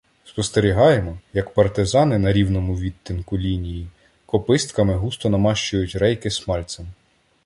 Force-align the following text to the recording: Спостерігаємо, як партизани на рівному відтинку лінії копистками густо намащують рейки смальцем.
Спостерігаємо, 0.25 1.19
як 1.33 1.53
партизани 1.53 2.17
на 2.19 2.33
рівному 2.33 2.75
відтинку 2.77 3.37
лінії 3.37 3.87
копистками 4.25 4.95
густо 4.95 5.29
намащують 5.29 5.95
рейки 5.95 6.29
смальцем. 6.31 6.87